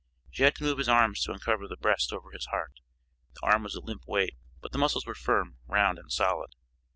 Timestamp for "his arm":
0.79-1.13